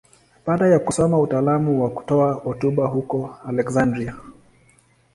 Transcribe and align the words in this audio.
Baada 0.45 0.67
ya 0.67 0.79
kusoma 0.79 1.19
utaalamu 1.19 1.83
wa 1.83 1.89
kutoa 1.89 2.33
hotuba 2.33 2.87
huko 2.87 3.37
Aleksandria. 3.47 4.15